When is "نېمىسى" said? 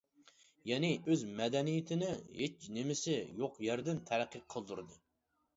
2.79-3.21